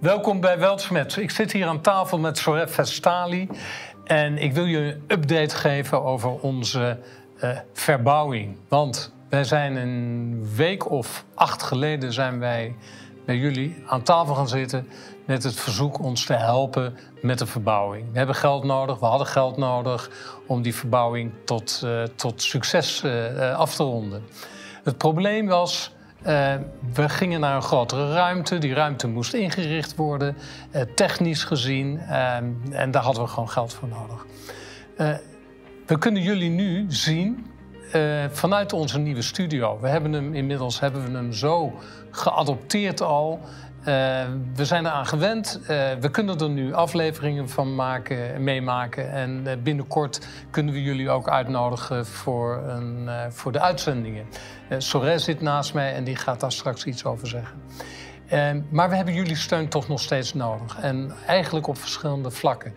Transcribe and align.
Welkom 0.00 0.40
bij 0.40 0.58
Weltsmet. 0.58 1.16
Ik 1.16 1.30
zit 1.30 1.52
hier 1.52 1.66
aan 1.66 1.80
tafel 1.80 2.18
met 2.18 2.38
Soref 2.38 2.74
Vestali. 2.74 3.48
En 4.04 4.38
ik 4.38 4.52
wil 4.52 4.64
je 4.64 4.78
een 4.78 5.02
update 5.06 5.56
geven 5.56 6.04
over 6.04 6.30
onze 6.30 6.98
uh, 7.44 7.58
verbouwing. 7.72 8.56
Want 8.68 9.12
wij 9.28 9.44
zijn 9.44 9.76
een 9.76 10.48
week 10.54 10.90
of 10.90 11.24
acht 11.34 11.62
geleden 11.62 12.12
zijn 12.12 12.38
wij 12.38 12.76
bij 13.26 13.36
jullie 13.36 13.82
aan 13.86 14.02
tafel 14.02 14.34
gaan 14.34 14.48
zitten 14.48 14.88
met 15.24 15.42
het 15.42 15.54
verzoek 15.54 15.98
ons 15.98 16.24
te 16.24 16.34
helpen 16.34 16.96
met 17.22 17.38
de 17.38 17.46
verbouwing. 17.46 18.12
We 18.12 18.18
hebben 18.18 18.36
geld 18.36 18.64
nodig, 18.64 18.98
we 18.98 19.06
hadden 19.06 19.26
geld 19.26 19.56
nodig 19.56 20.10
om 20.46 20.62
die 20.62 20.74
verbouwing 20.74 21.32
tot, 21.44 21.82
uh, 21.84 22.02
tot 22.02 22.42
succes 22.42 23.02
uh, 23.04 23.58
af 23.58 23.74
te 23.74 23.82
ronden. 23.82 24.22
Het 24.84 24.98
probleem 24.98 25.46
was 25.46 25.92
uh, 26.26 26.54
we 26.94 27.08
gingen 27.08 27.40
naar 27.40 27.56
een 27.56 27.62
grotere 27.62 28.12
ruimte. 28.12 28.58
Die 28.58 28.74
ruimte 28.74 29.08
moest 29.08 29.34
ingericht 29.34 29.94
worden, 29.94 30.36
uh, 30.72 30.82
technisch 30.94 31.44
gezien. 31.44 32.00
Uh, 32.08 32.36
en 32.70 32.90
daar 32.90 33.02
hadden 33.02 33.22
we 33.22 33.28
gewoon 33.28 33.50
geld 33.50 33.74
voor 33.74 33.88
nodig. 33.88 34.26
we 35.86 35.98
kunnen 35.98 36.22
jullie 36.22 36.50
nu 36.50 36.84
zien 36.88 37.46
vanuit 38.30 38.72
onze 38.72 38.98
nieuwe 38.98 39.22
studio. 39.22 39.80
We 39.80 39.88
hebben 39.88 40.12
hem 40.12 40.34
inmiddels 40.34 40.80
hebben 40.80 41.04
we 41.04 41.16
hem 41.16 41.32
zo 41.32 41.72
geadopteerd 42.10 43.00
al. 43.00 43.40
We 44.54 44.64
zijn 44.64 44.86
eraan 44.86 45.06
gewend. 45.06 45.60
we 46.00 46.08
kunnen 46.10 46.40
er 46.40 46.50
nu 46.50 46.72
afleveringen 46.72 47.48
van 47.48 47.74
maken, 47.74 48.44
meemaken. 48.44 49.10
En 49.12 49.62
binnenkort 49.62 50.26
kunnen 50.50 50.74
we 50.74 50.82
jullie 50.82 51.10
ook 51.10 51.28
uitnodigen 51.28 52.06
voor, 52.06 52.56
een, 52.56 53.08
voor 53.32 53.52
de 53.52 53.60
uitzendingen. 53.60 54.26
Sorel 54.78 55.18
zit 55.18 55.40
naast 55.40 55.74
mij 55.74 55.94
en 55.94 56.04
die 56.04 56.16
gaat 56.16 56.40
daar 56.40 56.52
straks 56.52 56.84
iets 56.84 57.04
over 57.04 57.28
zeggen. 57.28 57.56
Maar 58.70 58.88
we 58.88 58.96
hebben 58.96 59.14
jullie 59.14 59.36
steun 59.36 59.68
toch 59.68 59.88
nog 59.88 60.00
steeds 60.00 60.34
nodig. 60.34 60.78
En 60.80 61.12
eigenlijk 61.26 61.66
op 61.66 61.78
verschillende 61.78 62.30
vlakken. 62.30 62.74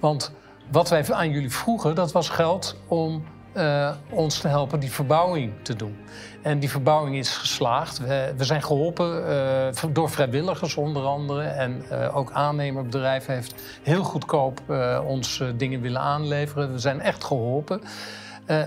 Want 0.00 0.32
wat 0.70 0.88
wij 0.88 1.12
aan 1.12 1.30
jullie 1.30 1.50
vroegen, 1.50 1.94
dat 1.94 2.12
was 2.12 2.28
geld 2.28 2.76
om 2.88 3.24
uh, 3.56 3.90
ons 4.10 4.38
te 4.38 4.48
helpen 4.48 4.80
die 4.80 4.90
verbouwing 4.90 5.52
te 5.62 5.76
doen. 5.76 5.96
En 6.42 6.58
die 6.58 6.70
verbouwing 6.70 7.16
is 7.16 7.36
geslaagd. 7.36 7.98
We, 7.98 8.34
we 8.36 8.44
zijn 8.44 8.62
geholpen 8.62 9.28
uh, 9.28 9.92
door 9.92 10.10
vrijwilligers 10.10 10.76
onder 10.76 11.02
andere. 11.02 11.42
En 11.42 11.84
uh, 11.90 12.16
ook 12.16 12.32
aannemerbedrijf 12.32 13.26
heeft 13.26 13.54
heel 13.82 14.02
goedkoop 14.02 14.60
ons 15.06 15.42
dingen 15.56 15.80
willen 15.80 16.00
aanleveren. 16.00 16.72
We 16.72 16.78
zijn 16.78 17.00
echt 17.00 17.24
geholpen. 17.24 17.80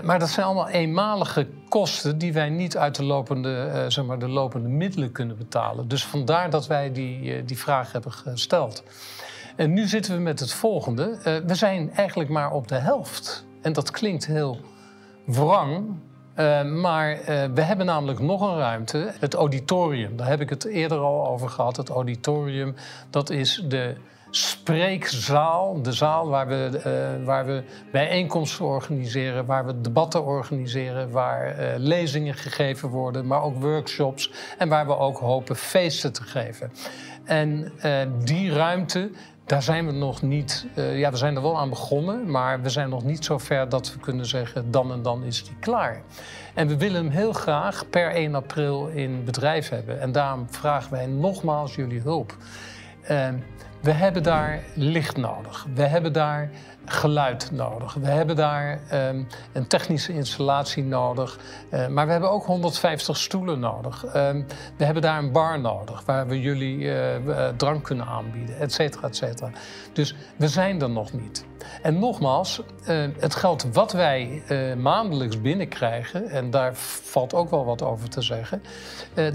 Maar 0.02 0.18
dat 0.18 0.28
zijn 0.28 0.46
allemaal 0.46 0.68
eenmalige 0.68 1.46
kosten 1.68 2.18
die 2.18 2.32
wij 2.32 2.48
niet 2.48 2.76
uit 2.76 2.94
de 2.94 3.04
lopende, 3.04 3.84
zeg 3.88 4.04
maar, 4.04 4.18
de 4.18 4.28
lopende 4.28 4.68
middelen 4.68 5.12
kunnen 5.12 5.36
betalen. 5.36 5.88
Dus 5.88 6.04
vandaar 6.04 6.50
dat 6.50 6.66
wij 6.66 6.92
die, 6.92 7.44
die 7.44 7.58
vraag 7.58 7.92
hebben 7.92 8.12
gesteld. 8.12 8.82
En 9.56 9.72
nu 9.72 9.86
zitten 9.86 10.14
we 10.14 10.20
met 10.20 10.40
het 10.40 10.52
volgende. 10.52 11.18
we 11.46 11.54
zijn 11.54 11.92
eigenlijk 11.92 12.30
maar 12.30 12.52
op 12.52 12.68
de 12.68 12.74
helft. 12.78 13.46
En 13.62 13.72
dat 13.72 13.90
klinkt 13.90 14.26
heel 14.26 14.60
wrang. 15.26 15.84
maar 16.80 17.18
we 17.54 17.62
hebben 17.62 17.86
namelijk 17.86 18.18
nog 18.18 18.40
een 18.40 18.58
ruimte, 18.58 19.12
het 19.18 19.34
auditorium. 19.34 20.16
Daar 20.16 20.28
heb 20.28 20.40
ik 20.40 20.50
het 20.50 20.64
eerder 20.64 20.98
al 20.98 21.26
over 21.26 21.48
gehad. 21.48 21.76
Het 21.76 21.88
auditorium, 21.88 22.74
dat 23.10 23.30
is 23.30 23.64
de 23.68 23.96
spreekzaal, 24.30 25.82
de 25.82 25.92
zaal 25.92 26.28
waar 26.28 26.46
we, 26.46 26.70
uh, 27.18 27.26
waar 27.26 27.46
we 27.46 27.62
bijeenkomsten 27.92 28.64
organiseren, 28.64 29.46
waar 29.46 29.66
we 29.66 29.80
debatten 29.80 30.24
organiseren, 30.24 31.10
waar 31.10 31.74
lezingen 31.78 32.34
gegeven 32.34 32.88
worden, 32.88 33.26
maar 33.26 33.42
ook 33.42 33.56
workshops 33.60 34.32
en 34.58 34.68
waar 34.68 34.86
we 34.86 34.96
ook 34.96 35.18
hopen 35.18 35.56
feesten 35.56 36.12
te 36.12 36.22
geven. 36.22 36.72
En 37.24 37.72
die 38.24 38.52
ruimte, 38.52 39.10
daar 39.46 39.62
zijn 39.62 39.86
we 39.86 39.92
nog 39.92 40.22
niet, 40.22 40.66
ja, 40.74 41.10
we 41.10 41.16
zijn 41.16 41.36
er 41.36 41.42
wel 41.42 41.58
aan 41.58 41.68
begonnen, 41.68 42.30
maar 42.30 42.62
we 42.62 42.68
zijn 42.68 42.88
nog 42.88 43.04
niet 43.04 43.24
zo 43.24 43.38
ver 43.38 43.68
dat 43.68 43.92
we 43.92 43.98
kunnen 43.98 44.26
zeggen, 44.26 44.70
dan 44.70 44.92
en 44.92 45.02
dan 45.02 45.22
is 45.22 45.44
die 45.44 45.56
klaar. 45.60 46.02
En 46.54 46.68
we 46.68 46.76
willen 46.76 47.04
hem 47.04 47.12
heel 47.12 47.32
graag 47.32 47.88
per 47.90 48.10
1 48.10 48.34
april 48.34 48.86
in 48.86 49.24
bedrijf 49.24 49.68
hebben. 49.68 50.00
En 50.00 50.12
daarom 50.12 50.46
vragen 50.50 50.90
wij 50.90 51.06
nogmaals 51.06 51.74
jullie 51.74 52.00
hulp. 52.00 52.36
We 53.82 53.92
hebben 53.92 54.22
daar 54.22 54.62
licht 54.74 55.16
nodig. 55.16 55.66
We 55.74 55.82
hebben 55.82 56.12
daar 56.12 56.50
geluid 56.86 57.50
nodig. 57.52 57.94
We 57.94 58.08
hebben 58.08 58.36
daar 58.36 58.80
um, 58.92 59.26
een 59.52 59.66
technische 59.66 60.12
installatie 60.12 60.84
nodig. 60.84 61.38
Uh, 61.72 61.86
maar 61.86 62.06
we 62.06 62.12
hebben 62.12 62.30
ook 62.30 62.44
150 62.44 63.16
stoelen 63.16 63.60
nodig. 63.60 64.04
Um, 64.16 64.46
we 64.76 64.84
hebben 64.84 65.02
daar 65.02 65.18
een 65.18 65.32
bar 65.32 65.60
nodig 65.60 66.02
waar 66.04 66.26
we 66.26 66.40
jullie 66.40 66.78
uh, 66.78 67.48
drank 67.56 67.84
kunnen 67.84 68.06
aanbieden, 68.06 68.58
et 68.58 68.72
cetera, 68.72 69.08
et 69.08 69.16
cetera. 69.16 69.50
Dus 69.92 70.14
we 70.36 70.48
zijn 70.48 70.82
er 70.82 70.90
nog 70.90 71.12
niet. 71.12 71.44
En 71.82 71.98
nogmaals, 71.98 72.62
het 73.18 73.34
geld 73.34 73.66
wat 73.72 73.92
wij 73.92 74.42
maandelijks 74.78 75.40
binnenkrijgen, 75.40 76.28
en 76.28 76.50
daar 76.50 76.74
valt 77.02 77.34
ook 77.34 77.50
wel 77.50 77.64
wat 77.64 77.82
over 77.82 78.08
te 78.08 78.22
zeggen, 78.22 78.62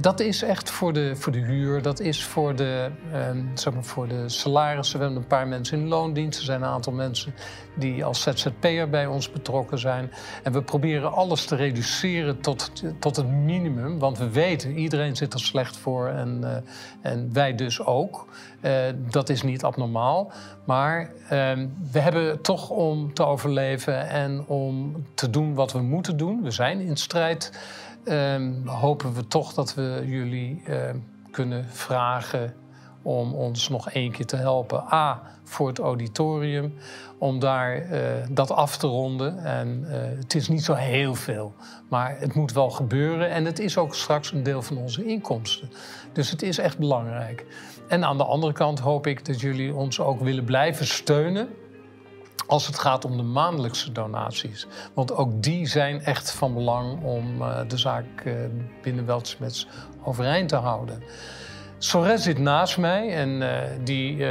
dat 0.01 0.19
is 0.19 0.41
echt 0.41 0.69
voor 0.69 0.93
de, 0.93 1.15
voor 1.15 1.31
de 1.31 1.39
huur, 1.39 1.81
dat 1.81 1.99
is 1.99 2.23
voor 2.23 2.55
de, 2.55 2.89
ehm, 3.13 3.41
zeg 3.53 3.73
maar 3.73 3.83
voor 3.83 4.07
de 4.07 4.29
salarissen. 4.41 4.97
We 4.99 5.05
hebben 5.05 5.21
een 5.21 5.27
paar 5.27 5.47
mensen 5.47 5.79
in 5.79 5.87
loondienst, 5.87 6.39
er 6.39 6.45
zijn 6.45 6.61
een 6.61 6.67
aantal 6.67 6.93
mensen 6.93 7.33
die 7.73 8.05
als 8.05 8.21
ZZP'er 8.21 8.89
bij 8.89 9.05
ons 9.05 9.31
betrokken 9.31 9.79
zijn. 9.79 10.11
En 10.43 10.51
we 10.51 10.61
proberen 10.61 11.13
alles 11.13 11.45
te 11.45 11.55
reduceren 11.55 12.41
tot, 12.41 12.71
tot 12.99 13.15
het 13.15 13.27
minimum. 13.27 13.99
Want 13.99 14.17
we 14.17 14.29
weten, 14.29 14.77
iedereen 14.77 15.15
zit 15.15 15.33
er 15.33 15.39
slecht 15.39 15.77
voor 15.77 16.07
en, 16.07 16.39
uh, 16.43 16.55
en 17.01 17.33
wij 17.33 17.55
dus 17.55 17.85
ook. 17.85 18.27
Uh, 18.61 18.73
dat 19.09 19.29
is 19.29 19.41
niet 19.41 19.63
abnormaal. 19.63 20.31
Maar 20.65 21.01
uh, 21.01 21.29
we 21.91 21.99
hebben 21.99 22.41
toch 22.41 22.69
om 22.69 23.13
te 23.13 23.25
overleven 23.25 24.09
en 24.09 24.45
om 24.47 25.05
te 25.13 25.29
doen 25.29 25.53
wat 25.53 25.71
we 25.71 25.81
moeten 25.81 26.17
doen. 26.17 26.41
We 26.43 26.51
zijn 26.51 26.79
in 26.79 26.97
strijd. 26.97 27.51
Ehm, 28.03 28.67
hopen 28.67 29.13
we 29.13 29.27
toch 29.27 29.53
dat 29.53 29.73
we 29.73 30.03
jullie 30.05 30.61
ehm, 30.65 30.97
kunnen 31.31 31.65
vragen 31.69 32.53
om 33.01 33.33
ons 33.33 33.69
nog 33.69 33.89
één 33.89 34.11
keer 34.11 34.25
te 34.25 34.35
helpen. 34.35 34.83
A, 34.93 35.21
voor 35.43 35.67
het 35.67 35.79
auditorium, 35.79 36.73
om 37.17 37.39
daar 37.39 37.91
uh, 37.91 37.99
dat 38.29 38.51
af 38.51 38.77
te 38.77 38.87
ronden. 38.87 39.43
En 39.43 39.85
uh, 39.87 39.91
het 40.19 40.35
is 40.35 40.47
niet 40.47 40.63
zo 40.63 40.73
heel 40.73 41.15
veel, 41.15 41.53
maar 41.89 42.19
het 42.19 42.33
moet 42.33 42.53
wel 42.53 42.69
gebeuren. 42.69 43.29
En 43.29 43.45
het 43.45 43.59
is 43.59 43.77
ook 43.77 43.95
straks 43.95 44.31
een 44.31 44.43
deel 44.43 44.61
van 44.61 44.77
onze 44.77 45.05
inkomsten. 45.05 45.69
Dus 46.13 46.31
het 46.31 46.41
is 46.41 46.57
echt 46.57 46.77
belangrijk. 46.77 47.45
En 47.87 48.05
aan 48.05 48.17
de 48.17 48.25
andere 48.25 48.53
kant 48.53 48.79
hoop 48.79 49.07
ik 49.07 49.25
dat 49.25 49.39
jullie 49.39 49.75
ons 49.75 49.99
ook 49.99 50.19
willen 50.19 50.43
blijven 50.43 50.85
steunen 50.85 51.49
als 52.47 52.67
het 52.67 52.79
gaat 52.79 53.05
om 53.05 53.17
de 53.17 53.23
maandelijkse 53.23 53.91
donaties. 53.91 54.67
Want 54.93 55.15
ook 55.15 55.43
die 55.43 55.67
zijn 55.67 56.01
echt 56.01 56.31
van 56.31 56.53
belang 56.53 57.03
om 57.03 57.41
uh, 57.41 57.59
de 57.67 57.77
zaak 57.77 58.05
binnen 58.81 59.05
Weltsmets 59.05 59.67
overeind 60.03 60.49
te 60.49 60.55
houden. 60.55 61.03
Sores 61.83 62.23
zit 62.23 62.37
naast 62.37 62.77
mij 62.77 63.13
en 63.13 63.29
uh, 63.29 63.57
die 63.83 64.25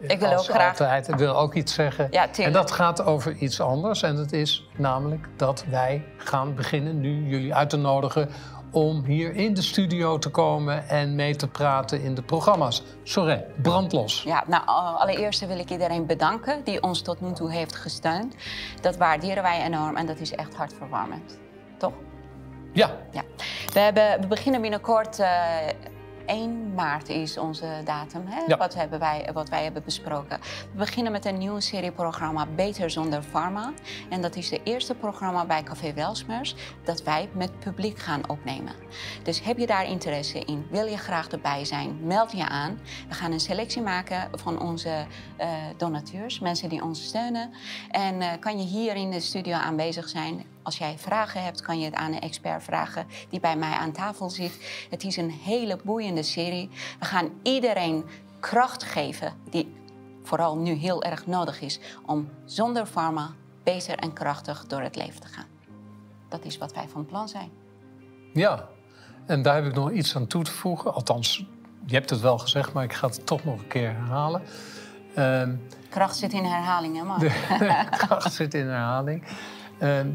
ik 0.00 0.20
wil 0.20 0.32
ook 0.32 0.44
graag. 0.44 0.80
altijd 0.80 1.14
wil 1.14 1.36
ook 1.36 1.54
iets 1.54 1.74
zeggen. 1.74 2.08
Ja, 2.10 2.32
en 2.32 2.52
dat 2.52 2.70
gaat 2.70 3.02
over 3.04 3.36
iets 3.36 3.60
anders. 3.60 4.02
En 4.02 4.16
dat 4.16 4.32
is 4.32 4.68
namelijk 4.76 5.28
dat 5.36 5.64
wij 5.70 6.04
gaan 6.16 6.54
beginnen 6.54 7.00
nu 7.00 7.28
jullie 7.28 7.54
uit 7.54 7.70
te 7.70 7.76
nodigen 7.76 8.28
om 8.70 9.04
hier 9.04 9.34
in 9.34 9.54
de 9.54 9.62
studio 9.62 10.18
te 10.18 10.28
komen 10.28 10.88
en 10.88 11.14
mee 11.14 11.36
te 11.36 11.48
praten 11.48 12.02
in 12.02 12.14
de 12.14 12.22
programma's. 12.22 12.82
Sorry, 13.02 13.44
brandlos. 13.62 14.22
Ja, 14.22 14.44
nou 14.46 14.62
allereerst 14.66 15.46
wil 15.46 15.58
ik 15.58 15.70
iedereen 15.70 16.06
bedanken 16.06 16.64
die 16.64 16.82
ons 16.82 17.02
tot 17.02 17.20
nu 17.20 17.32
toe 17.32 17.50
heeft 17.50 17.76
gesteund. 17.76 18.34
Dat 18.80 18.96
waarderen 18.96 19.42
wij 19.42 19.64
enorm 19.64 19.96
en 19.96 20.06
dat 20.06 20.20
is 20.20 20.32
echt 20.32 20.54
hartverwarmend. 20.54 21.38
Toch? 21.78 21.92
Ja. 22.72 22.90
ja. 23.10 23.22
We, 23.72 23.80
hebben, 23.80 24.20
we 24.20 24.26
beginnen 24.26 24.60
binnenkort 24.60 25.18
uh, 25.18 25.26
1 26.30 26.74
maart 26.74 27.08
is 27.08 27.38
onze 27.38 27.66
datum, 27.84 28.26
hè? 28.26 28.40
Ja. 28.46 28.56
Wat, 28.56 28.74
hebben 28.74 28.98
wij, 28.98 29.28
wat 29.32 29.48
wij 29.48 29.62
hebben 29.62 29.82
besproken. 29.84 30.40
We 30.40 30.78
beginnen 30.78 31.12
met 31.12 31.24
een 31.24 31.38
nieuwe 31.38 31.60
serie 31.60 31.92
programma 31.92 32.46
Beter 32.46 32.90
Zonder 32.90 33.22
Pharma. 33.22 33.72
En 34.08 34.22
dat 34.22 34.36
is 34.36 34.48
de 34.48 34.60
eerste 34.62 34.94
programma 34.94 35.46
bij 35.46 35.62
Café 35.62 35.92
Welsmers 35.92 36.54
dat 36.84 37.02
wij 37.02 37.28
met 37.32 37.58
publiek 37.58 37.98
gaan 37.98 38.28
opnemen. 38.28 38.72
Dus 39.22 39.42
heb 39.42 39.58
je 39.58 39.66
daar 39.66 39.88
interesse 39.88 40.38
in, 40.38 40.66
wil 40.70 40.86
je 40.86 40.98
graag 40.98 41.28
erbij 41.28 41.64
zijn, 41.64 41.98
meld 42.02 42.32
je 42.32 42.48
aan. 42.48 42.80
We 43.08 43.14
gaan 43.14 43.32
een 43.32 43.40
selectie 43.40 43.82
maken 43.82 44.28
van 44.32 44.60
onze 44.60 45.06
uh, 45.40 45.48
donateurs, 45.76 46.38
mensen 46.38 46.68
die 46.68 46.82
ons 46.82 47.04
steunen. 47.04 47.50
En 47.90 48.14
uh, 48.14 48.28
kan 48.40 48.58
je 48.58 48.64
hier 48.64 48.96
in 48.96 49.10
de 49.10 49.20
studio 49.20 49.54
aanwezig 49.54 50.08
zijn 50.08 50.44
als 50.70 50.78
jij 50.78 50.98
vragen 50.98 51.42
hebt, 51.42 51.60
kan 51.60 51.78
je 51.78 51.84
het 51.84 51.94
aan 51.94 52.12
een 52.12 52.20
expert 52.20 52.62
vragen 52.62 53.06
die 53.28 53.40
bij 53.40 53.56
mij 53.56 53.72
aan 53.72 53.92
tafel 53.92 54.30
zit. 54.30 54.86
Het 54.90 55.04
is 55.04 55.16
een 55.16 55.30
hele 55.30 55.78
boeiende 55.84 56.22
serie. 56.22 56.70
We 56.98 57.04
gaan 57.04 57.30
iedereen 57.42 58.04
kracht 58.40 58.82
geven 58.82 59.32
die 59.50 59.74
vooral 60.22 60.56
nu 60.56 60.72
heel 60.72 61.02
erg 61.02 61.26
nodig 61.26 61.60
is 61.60 61.80
om 62.06 62.28
zonder 62.44 62.86
pharma 62.86 63.30
beter 63.62 63.98
en 63.98 64.12
krachtig 64.12 64.66
door 64.66 64.80
het 64.80 64.96
leven 64.96 65.20
te 65.20 65.26
gaan. 65.26 65.46
Dat 66.28 66.44
is 66.44 66.58
wat 66.58 66.72
wij 66.72 66.88
van 66.88 67.06
plan 67.06 67.28
zijn. 67.28 67.50
Ja, 68.32 68.68
en 69.26 69.42
daar 69.42 69.54
heb 69.54 69.64
ik 69.64 69.74
nog 69.74 69.90
iets 69.90 70.16
aan 70.16 70.26
toe 70.26 70.44
te 70.44 70.52
voegen. 70.52 70.94
Althans, 70.94 71.44
je 71.86 71.94
hebt 71.94 72.10
het 72.10 72.20
wel 72.20 72.38
gezegd, 72.38 72.72
maar 72.72 72.84
ik 72.84 72.92
ga 72.92 73.06
het 73.06 73.26
toch 73.26 73.44
nog 73.44 73.58
een 73.58 73.68
keer 73.68 73.90
herhalen. 73.90 74.42
Ehm, 75.14 75.54
kracht 75.88 76.16
zit 76.16 76.32
in 76.32 76.44
herhaling, 76.44 76.96
hè, 76.96 77.18
De, 77.26 77.86
kracht 77.90 78.32
zit 78.32 78.54
in 78.54 78.66
herhaling. 78.66 79.24
Ehm, 79.80 80.08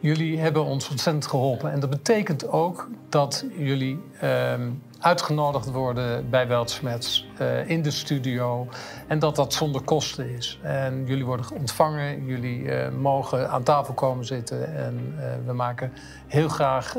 jullie 0.00 0.38
hebben 0.38 0.64
ons 0.64 0.88
ontzettend 0.88 1.26
geholpen. 1.26 1.72
En 1.72 1.80
dat 1.80 1.90
betekent 1.90 2.48
ook 2.48 2.88
dat 3.08 3.44
jullie 3.56 4.02
ehm, 4.20 4.70
uitgenodigd 4.98 5.70
worden 5.70 6.30
bij 6.30 6.48
Weltsmets 6.48 7.26
uh, 7.40 7.68
in 7.68 7.82
de 7.82 7.90
studio. 7.90 8.68
En 9.06 9.18
dat 9.18 9.36
dat 9.36 9.52
zonder 9.52 9.82
kosten 9.82 10.30
is. 10.30 10.58
En 10.62 11.06
jullie 11.06 11.24
worden 11.24 11.46
ontvangen, 11.54 12.24
jullie 12.24 12.62
uh, 12.62 12.88
mogen 12.88 13.50
aan 13.50 13.62
tafel 13.62 13.94
komen 13.94 14.24
zitten. 14.24 14.76
En 14.76 15.14
uh, 15.16 15.24
we 15.46 15.52
maken 15.52 15.92
heel 16.26 16.48
graag 16.48 16.94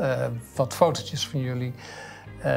wat 0.56 0.74
fotootjes 0.74 1.28
van 1.28 1.40
jullie. 1.40 1.72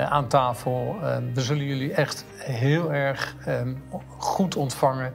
aan 0.10 0.28
tafel. 0.28 0.96
we 1.34 1.42
zullen 1.42 1.66
jullie 1.66 1.94
echt 1.94 2.26
heel 2.38 2.94
erg 2.94 3.36
goed 4.18 4.56
ontvangen. 4.56 5.14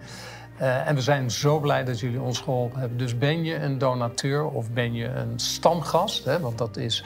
Uh, 0.61 0.89
en 0.89 0.95
we 0.95 1.01
zijn 1.01 1.31
zo 1.31 1.59
blij 1.59 1.85
dat 1.85 2.01
jullie 2.01 2.21
ons 2.21 2.41
geholpen 2.41 2.81
hebben. 2.81 2.99
Dus 2.99 3.19
ben 3.19 3.45
je 3.45 3.55
een 3.55 3.79
donateur 3.79 4.45
of 4.45 4.71
ben 4.71 4.95
je 4.95 5.07
een 5.07 5.39
stamgast? 5.39 6.25
Hè, 6.25 6.41
want 6.41 6.59
dat, 6.59 6.77
is, 6.77 7.05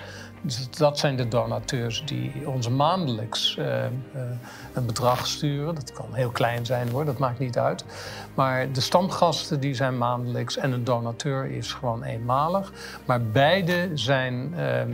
dat 0.79 0.99
zijn 0.99 1.17
de 1.17 1.29
donateurs 1.29 2.05
die 2.05 2.49
ons 2.49 2.69
maandelijks 2.69 3.56
uh, 3.59 3.67
uh, 3.67 3.85
een 4.73 4.87
bedrag 4.87 5.27
sturen. 5.27 5.75
Dat 5.75 5.93
kan 5.93 6.06
heel 6.12 6.31
klein 6.31 6.67
zijn 6.67 6.89
hoor, 6.89 7.05
dat 7.05 7.19
maakt 7.19 7.39
niet 7.39 7.59
uit. 7.59 7.85
Maar 8.35 8.73
de 8.73 8.81
stamgasten 8.81 9.61
die 9.61 9.75
zijn 9.75 9.99
maandelijks 9.99 10.57
en 10.57 10.73
een 10.73 10.85
donateur 10.85 11.50
is 11.50 11.73
gewoon 11.73 12.03
eenmalig. 12.03 12.73
Maar 13.05 13.23
beide 13.23 13.91
zijn 13.95 14.55
ehm, 14.57 14.91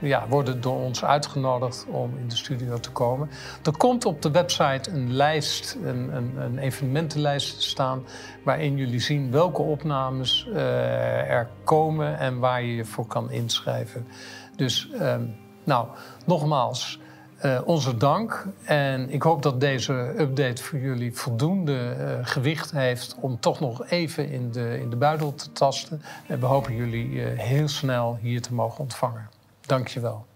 ja, 0.00 0.28
worden 0.28 0.60
door 0.60 0.76
ons 0.76 1.04
uitgenodigd 1.04 1.86
om 1.88 2.16
in 2.18 2.28
de 2.28 2.36
studio 2.36 2.80
te 2.80 2.90
komen. 2.90 3.30
Er 3.62 3.76
komt 3.76 4.04
op 4.04 4.22
de 4.22 4.30
website 4.30 4.90
een 4.90 5.12
lijst, 5.12 5.76
een, 5.84 6.16
een, 6.16 6.36
een 6.36 6.58
evenementenlijst 6.58 7.56
te 7.56 7.62
staan, 7.62 8.04
waarin 8.44 8.76
jullie 8.76 9.00
zien 9.00 9.30
welke 9.30 9.62
opnames 9.62 10.46
uh, 10.48 10.56
er 11.30 11.48
komen 11.64 12.18
en 12.18 12.38
waar 12.38 12.62
je 12.62 12.74
je 12.74 12.84
voor 12.84 13.06
kan 13.06 13.30
inschrijven. 13.30 14.06
Dus, 14.56 14.88
uh, 14.92 15.14
nou, 15.64 15.86
nogmaals. 16.26 17.00
Uh, 17.44 17.60
onze 17.64 17.96
dank. 17.96 18.46
En 18.64 19.10
ik 19.10 19.22
hoop 19.22 19.42
dat 19.42 19.60
deze 19.60 20.14
update 20.18 20.62
voor 20.62 20.78
jullie 20.78 21.16
voldoende 21.16 21.96
uh, 21.98 22.18
gewicht 22.22 22.70
heeft 22.70 23.16
om 23.20 23.40
toch 23.40 23.60
nog 23.60 23.88
even 23.88 24.30
in 24.30 24.50
de, 24.52 24.80
in 24.80 24.90
de 24.90 24.96
buidel 24.96 25.34
te 25.34 25.52
tasten. 25.52 26.02
En 26.26 26.40
we 26.40 26.46
hopen 26.46 26.76
jullie 26.76 27.20
heel 27.20 27.68
snel 27.68 28.18
hier 28.20 28.42
te 28.42 28.54
mogen 28.54 28.80
ontvangen. 28.80 29.28
Dankjewel. 29.68 30.26